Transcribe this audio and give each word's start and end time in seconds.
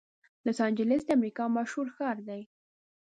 لاس 0.45 0.59
انجلس 0.67 1.01
د 1.05 1.09
امریکا 1.17 1.43
مشهور 1.57 1.87
ښار 1.95 2.17
دی. 2.27 2.41